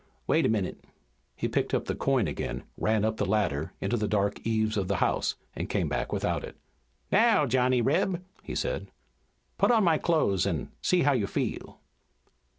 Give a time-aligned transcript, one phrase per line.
[0.25, 0.83] Wait a minute."
[1.35, 4.87] He picked up the coin again, ran up the ladder into the dark eaves of
[4.87, 6.57] the house, and came back without it.
[7.11, 8.89] "Now, Johnny Reb," he said,
[9.59, 11.81] "put on my clothes and see how you feel."